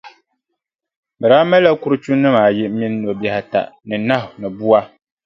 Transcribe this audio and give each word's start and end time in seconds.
Bɛ 1.19 1.25
daa 1.31 1.45
malila 1.49 1.71
kurichunima 1.81 2.39
ayi 2.47 2.63
mini 2.77 2.97
nobihi 3.03 3.37
ata 3.41 3.61
ni 3.87 3.95
nahu 4.07 4.27
ni 4.39 4.47
bua. 4.57 4.79